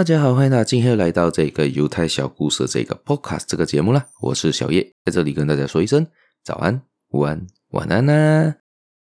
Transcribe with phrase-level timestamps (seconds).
[0.00, 4.06] 大家好，欢迎大家今天又来到这个犹太小故事这个 Podcast 这个节目啦。
[4.22, 6.06] 我是小叶，在这里跟大家说一声
[6.42, 6.80] 早安、
[7.10, 8.54] 午安、晚安啦、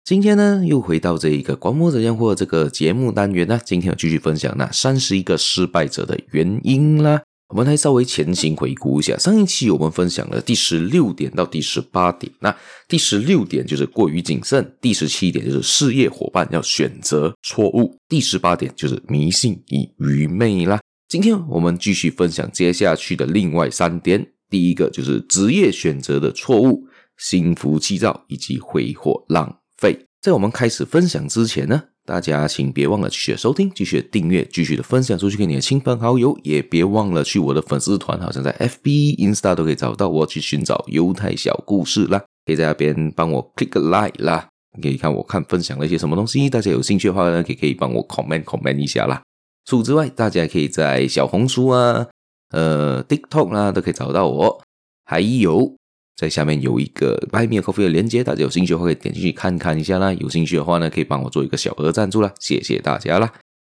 [0.04, 3.60] 今天呢，又回到这一个观摩者验货这个节目单元呢。
[3.64, 7.22] 今天我继续分享那三十一个失败者的原因啦。
[7.50, 12.32] 我们来稍微前行回顾一下，上一期我们分享了第十六点到第十八点。
[12.40, 12.56] 那
[12.88, 20.80] 第十六点就是过于谨慎，第十七点就是事业伙伴要选择错误，第十八点就是迷信与愚昧啦。
[21.10, 26.84] 今天我们继续分享接下去的另外三点，第一个就是职业选择的错误、
[27.18, 30.06] 心浮气躁以及挥霍浪费。
[30.22, 42.22] 在我们开始分享之前呢，大家请别忘了继续收听、继续订阅、继续的分享出去给你的亲朋好友，也别忘了去我的粉丝团，好像在 FB、Insta 都可以找到我，去寻找犹太小故事啦。
[42.46, 44.46] 可以在那边帮我 click like 啦，
[44.80, 46.48] 可以看我看分享了一些什么东西。
[46.48, 49.20] 大家有兴趣的话呢，也可以帮我 comment comment 一下啦。
[49.64, 52.08] 除此之外，大家可以在小红书啊、
[52.50, 54.62] 呃 TikTok 啊都可以找到我，
[55.04, 55.76] 还有。
[56.16, 60.12] 在下面有一个 Buy Me a Coffee 的链接，大家有兴趣的话可以点进去看看一下啦。
[60.12, 63.32] 有兴趣的话呢，可以帮我做一个小额赞助啦，谢谢大家啦。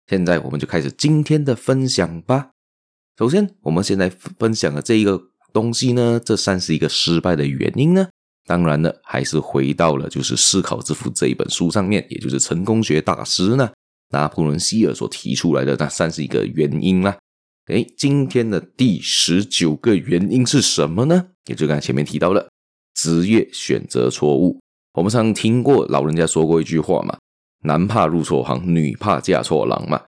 [0.08, 2.50] 现在我们就开始今天的分享吧。
[3.16, 5.22] 首先，我们现在分享的这一个
[5.52, 8.08] 东西呢，这算是一个失败的原因呢，
[8.44, 13.70] 当然呢，还是回到了就是《思考致富》这一本书上面，也就是成功学大师呢
[14.12, 17.18] 拿破仑希尔所提出来的那三十一个原因啦。
[17.66, 21.28] 诶，今天的第十九个原因是什么呢？
[21.46, 22.48] 也就刚才前面提到了
[22.94, 24.60] 职业选择错误。
[24.94, 27.16] 我们常听过老人家说过一句话嘛
[27.64, 30.02] ：“男怕入错行，女怕嫁错郎”嘛。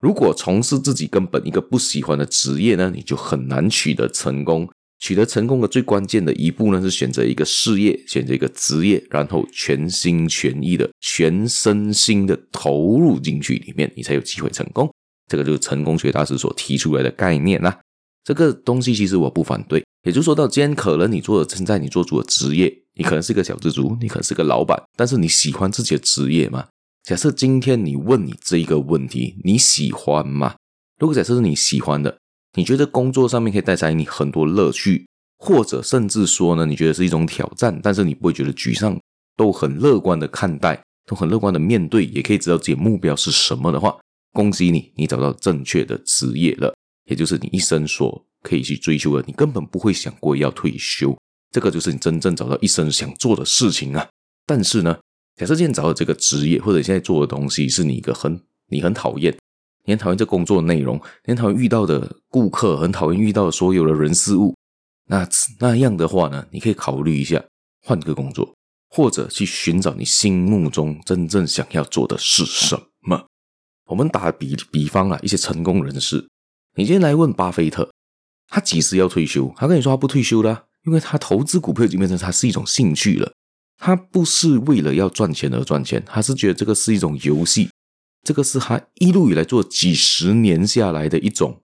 [0.00, 4.68] 如果从事自己根本一个不喜欢的职业呢，你就很难取得成功。
[5.00, 14.90] 取得成功的最关键的一步呢，是选择一个事业，选择一个职业，然后全心全意的、全身心的投入进去里面，你才有机会成功。
[15.28, 17.78] 这个就是成功学大师所提出来的概念啦。
[18.24, 26.66] 这个东西其实我不反对，也就是说到今天，可能你做的正在你做主的职业，你可能是个小资族，你可能是个老板，但是你喜欢自己的职业吗？
[27.04, 30.56] 假设今天你问你这一个问题，你喜欢吗？
[30.98, 32.18] 如果假设是你喜欢的，
[32.58, 35.06] 你觉得工作上面可以带给你很多乐趣，
[35.38, 39.00] 或者甚至说呢，你觉得是一种挑战，但是你不会觉得沮丧，
[39.36, 43.96] 都很乐观的看待，都很乐观的面对，也可以知道自己目标是什么的话。
[44.32, 46.74] 恭喜你，你找到正确的职业了，
[47.08, 49.24] 也就是你一生所可以去追求的。
[49.24, 51.16] 你根本不会想过要退休，
[51.52, 54.04] 这个就是你真正找到一生想做的事情啊。
[54.44, 54.98] 但是呢，
[55.36, 59.32] 假设今天找到这个职业，或者现在做的东西是你一个很你很讨厌，
[59.88, 64.54] 你很讨厌这工作的内容，你很讨厌遇到的顾客，很讨厌遇到所有的人事物。
[65.06, 65.26] 那
[65.58, 67.42] 那样的话呢，你可以考虑一下
[67.86, 68.54] 换个工作，
[68.90, 73.24] 或者去寻找你心目中真正想要做的是什么。
[73.86, 76.28] 我们打比比方啊，一些成功人士，
[76.76, 77.90] 你今天来问巴菲特，
[78.48, 79.50] 他几时要退休？
[79.56, 83.32] 他跟你说他不退休了，因为他投资股票已经变成他是一种兴趣了。
[83.78, 87.70] 他不是为了要赚钱而赚钱，他是觉得这个是一种游戏，
[88.28, 91.62] 这个是他一路以来做几十年下来的一种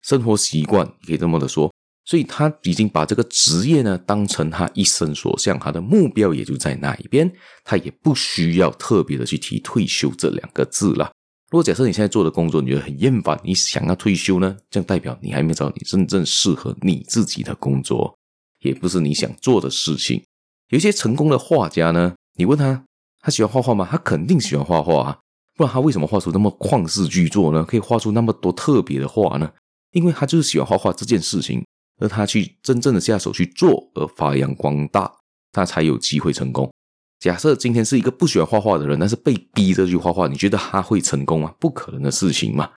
[0.00, 1.70] 生活习惯，可以这么的说。
[2.06, 7.30] 所以他已经把这个职业呢当成他一生所向，他的目标也就在那一边，
[7.64, 11.12] 他也不需要特别的去提退休这两个字了。
[11.50, 14.56] 如果假设你现在做的工作你觉得很厌烦，你想要退休呢？
[14.70, 18.16] 这样代表你还没找到你真正适合你自己的工作，
[18.60, 20.24] 也不是你想做的事情。
[20.68, 22.86] 有一些成功的画家呢，你问他，
[23.20, 23.86] 他喜欢画画吗？
[23.90, 25.18] 他肯定喜欢画画啊，
[25.60, 27.62] 不然他为什么画出那么旷世巨作呢？
[27.62, 29.52] 可以画出那么多特别的画呢？
[29.92, 31.62] 因为他就是喜欢画画这件事情，
[31.98, 35.12] 而他去真正的下手去做，而发扬光大，
[35.52, 36.72] 他才有机会成功。
[37.18, 41.54] 假设今天是一个不喜欢画画的人，但是被逼着去画画，你觉得他会成功吗？
[41.60, 42.70] 不可能的事情嘛。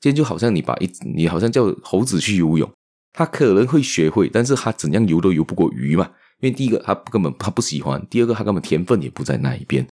[0.00, 2.70] 今天就好像你把一，你好像叫猴子去游泳，
[3.14, 6.08] 他可能会学会，但是他怎样游都游不过鱼嘛。
[6.38, 9.84] 因为第一个他根本他不喜欢，第二个他根本天分也不在那一边。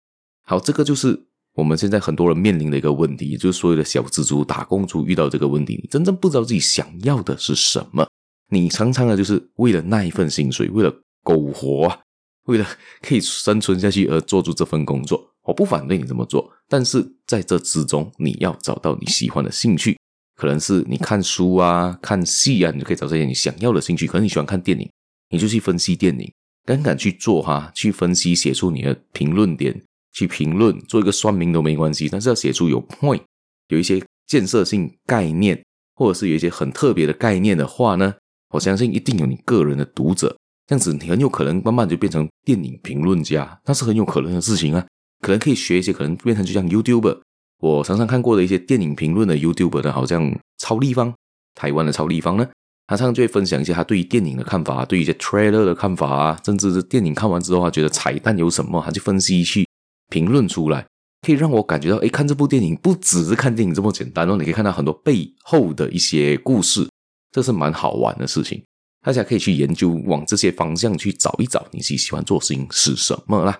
[0.43, 1.25] 好，这个就是
[1.55, 8.07] 我们现在很多人面临的一个问题，就是所有的小资族、打工族遇到这个问题，你真正不知道自己想要的是什么，
[8.51, 10.93] 你常常的就是为了那一份薪水，为了
[11.23, 11.99] 苟活。
[12.45, 12.67] 为了
[13.01, 16.47] 可以生存下去而做出这份工作，我不反对你这么做。
[16.69, 19.97] 但是在这之中，你要找到你喜欢的兴趣，
[20.35, 24.05] 可能是你看书啊、看戏啊，你就可以找这些你想要的兴趣。
[24.05, 24.87] 可能你喜欢看电影，
[25.31, 26.31] 你就去分析电影，
[26.67, 29.81] 敢敢去做哈，去分析，写出你的评论点，
[30.15, 32.09] 去评论，做一个说明都没关系。
[32.09, 33.21] 但是要写出有 point，
[33.67, 35.61] 有一些建设性概念，
[35.95, 38.15] 或者是有一些很特别的概念的话呢，
[38.53, 40.35] 我相信一定有你个人的读者。
[40.67, 44.83] 这样子，你很有可能慢慢就变成电影评论家，那是很有可能的事情啊。
[45.21, 47.19] 可能可以学一些，可能变成就像 YouTuber，
[47.59, 51.13] 我常常看过的一些电影评论的 YouTuber 呢，好像超立方，
[51.53, 52.47] 台湾的超立方呢，
[52.87, 59.67] 他常常就会分享一些他对于电影的看法，对于一些 trailer 的看法啊，甚至是电影看完之后，他觉得彩蛋有什么，他就分析去
[60.09, 60.85] 评论出来，
[61.21, 66.89] 可以让我感觉到，哎，看这部电影不只是看电影这么简单哦，你可以看到很多背后的一些故事，
[67.31, 68.63] 这是蛮好玩的事情。
[69.03, 73.59] 大家可以去研究，往这些方向去找一找，你自己喜欢做事情是什么啦。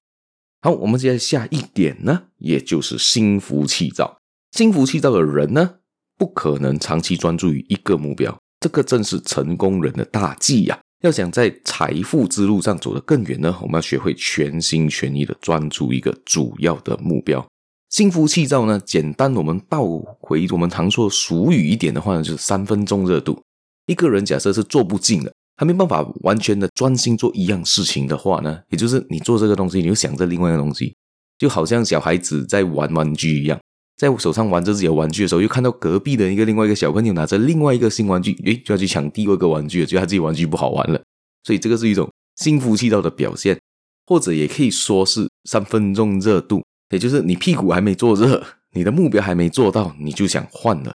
[0.61, 4.17] 好，我们接下来下一点呢，也就是心浮气躁。
[4.51, 5.75] 心浮气躁的人呢，
[6.17, 10.79] 不可能长期专注于一个目标，这个正是成功人的大忌呀。
[11.05, 17.45] 要想在财富之路上走得更远呢，我们要学会全心全意的专注一个主要的目标。
[17.89, 19.85] 心浮气躁呢，简单我们倒
[20.19, 23.39] 回我们常说俗语一点的话呢，就是三分钟热度。
[23.85, 30.95] 一个人假设是做不进的，他没办法完全的专心做一样事情的话呢，也就是你做这个东西，你又想着另外一个东西，
[31.37, 33.59] 就好像小孩子在玩玩具一样，
[33.97, 41.01] 在我手上玩着自己的玩具的时候，又看到隔壁的一个另外一个小朋友拿着另外一个新玩具，诶，就要去抢第二个玩具了，觉得他自己玩具不好玩了，
[41.43, 43.57] 所以这个是一种心浮气躁的表现，
[44.05, 48.43] 或者也可以说是三分钟热度，也就是你屁股还没坐热，
[48.73, 50.93] 你的目标还没做到，你就想换了。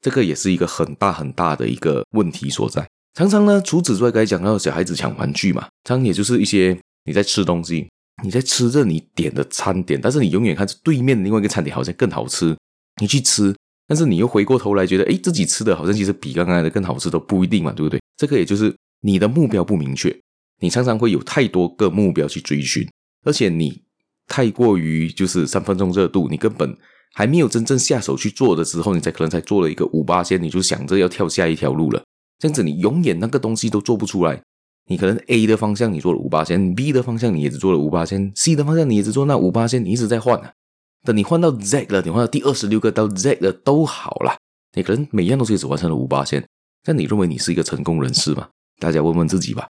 [0.00, 2.86] 这个也是一个很大很大的一个问题所在。
[3.14, 7.88] 常常呢，除此之外，刚才讲到小孩子抢玩具嘛，常常也就是一些你在吃东西，
[8.22, 12.56] 你在吃着你点的餐点，但是你永远看着对面的另外一个餐点好像更好吃，
[13.00, 13.54] 你去吃，
[13.86, 18.00] 但是你又回过头来觉得，哎，自己吃的好像其实比刚刚的更好吃都不一定嘛，对不对？
[18.16, 20.16] 这个也就是你的目标不明确，
[20.60, 22.88] 你常常会有太多个目标去追寻，
[23.24, 23.82] 而且你
[24.26, 26.76] 太过于就是三分钟热度，你根本。
[27.14, 32.02] 还没有真正下手去做的时候，你才可能才做了一个五八仙，你就想着要跳下一条路了。
[32.38, 34.42] 这样子，你永远那个东西都做不出来。
[34.88, 40.52] 你可能 A 的方向你做了五八仙，B 的方向你也只做了五八仙，C 的方向你也只做那五八仙，你一直在换啊。
[41.04, 44.36] 等你换到 Z 了，你换到第二十六个到 Z 了都好了，
[44.74, 46.44] 你可能每样东西只完成了五八仙。
[46.86, 48.48] 那你认为你是一个成功人士吗？
[48.78, 49.68] 大家问问自己吧。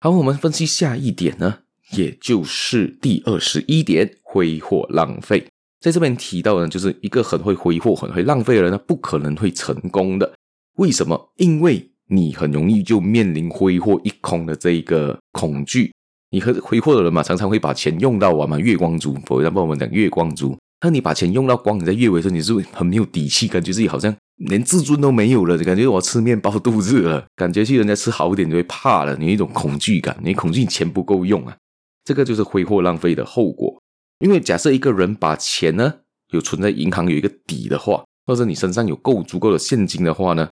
[0.00, 1.60] 好，我们分析下一点呢，
[1.92, 5.48] 也就是第二十一点，挥霍浪费。
[5.80, 10.32] 在这边提到呢，就是一个很会挥霍、很会浪费的人呢，不可能会成功的。
[10.76, 11.32] 为什么？
[11.36, 15.92] 因为你很容易就面临挥霍一空的这一个恐惧。
[16.30, 19.14] 你和挥霍的人嘛，常常会把钱用到完嘛，月光族。
[19.24, 31.56] 否则，我们讲月光族，当你把钱用到光，你在月尾的时候，你是不很没有底气，感觉自己好像连自尊都没有了，就感觉我吃面包肚子了，感觉去人家吃好一点就会怕了，你一种恐惧感，你恐惧你钱不够用啊。
[32.04, 33.80] 这个就是挥霍浪费的后果。
[34.20, 35.94] 因为假设一个人把钱呢
[36.32, 40.48] 有存在银行有一个底的话，或者你身上有够足够的现金的话呢，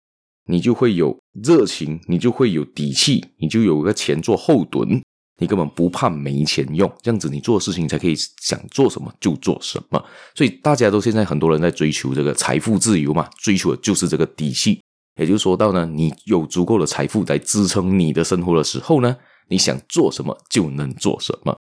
[0.52, 5.02] 你就会有热情，你就会有底气，你就有个钱做后盾，
[5.38, 6.92] 你根本不怕没钱用。
[7.02, 10.04] 这样子你做事情才可以想做什么就做什么。
[10.36, 14.82] 所以大家都现在很多人在追求这个财富自由嘛，追求的就是这个底气。
[15.16, 19.16] 也就是说到呢，你有足够的财富来支撑你的生活的时候呢，
[19.48, 21.56] 你想做什么就能做什么。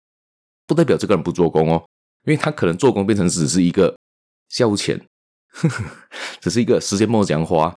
[0.65, 1.83] 不代表这个人不做工哦，
[2.25, 3.95] 因为他可能做工变成只是一个
[4.50, 5.00] 消遣，
[5.51, 5.83] 呵呵，
[6.42, 7.75] 只是一个时间莫讲花，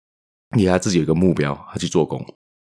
[0.56, 2.24] 你他自己有一个目标，他去做工，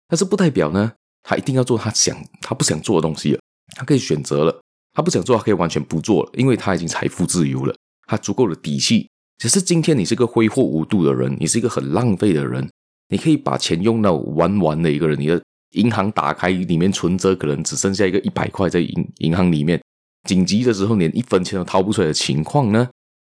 [0.08, 3.40] 但是不代表呢，他一定要做他想他不想做的东西了，
[3.76, 4.60] 他可以选择了，
[4.92, 7.74] 他不想做，他可以完全不做了，因为他已经财富自由了，
[8.06, 9.08] 他足够的底气。
[9.38, 12.68] 只是今天你是个挥霍无度的人，你是一个很浪费的人，
[13.08, 19.80] 你可以把钱用到玩完的一个人，你的银行打开里面存折可能只剩下一个一百块在银银行里面。
[20.28, 22.86] 紧急的时候连一分钱都掏不出来的情况呢，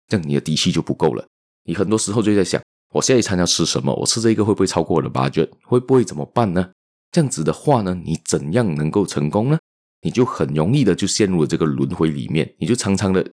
[0.07, 1.25] 这样你的底气就不够了。
[1.63, 2.61] 你很多时候就在想，
[2.95, 3.93] 我下一餐要吃什么？
[3.93, 5.49] 我吃这个会不会超过我的 budget？
[5.65, 6.71] 会不会怎么办呢？
[7.11, 9.59] 这样子的话呢，你怎样能够成功呢？
[10.01, 13.29] 你就很容易的就陷入了这个轮回里面，你就常常的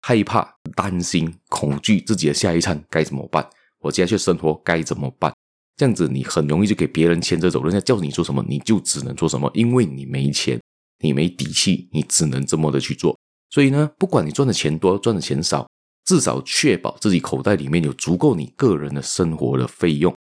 [0.00, 3.46] 害怕、担心、恐惧自己的下一餐该怎么办？
[3.80, 5.30] 我接下去生活该怎么办？
[5.76, 10.58] 这样子你很容易就给别人牵着走，人家叫你做什么你就只能做什么，因为你没钱。
[11.04, 13.18] 你没底气，你只能这么的去做。
[13.50, 15.68] 所以呢，不管你赚的钱多，赚的钱少，
[16.04, 20.14] 至少确保自己口袋里面有足够你个人的生活的费用。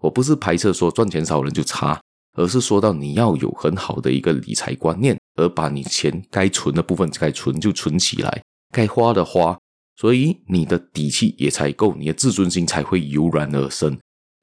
[0.00, 2.00] 我不是排斥说赚钱少人就差，
[2.36, 9.58] 而是说到你要有很好的一个理财观念，而把你钱该存的部分该存就存起来，该花的花，
[9.96, 13.98] 所以你的底气也才够，你的自尊心才会油然而生。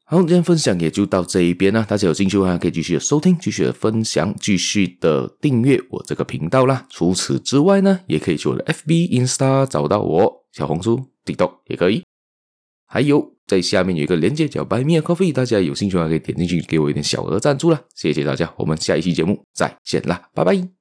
[0.06, 1.86] 好，今天分享也就到这一边了。
[1.88, 6.86] 大家有兴趣的话，可以继续的收听，继续的分享，继续的订阅我这个频道啦。
[6.90, 12.04] 除此之外呢，也可以去我的 FB、Insta 找到我，小红书、TikTok 也可以。
[12.88, 17.82] 还有在下面有一个链接叫 Buy Me a Coffee，大家有兴趣的话可以点进去给我一点小额赞助啦。
[17.96, 20.81] 谢谢大家，我们下一期节目再见啦，拜拜。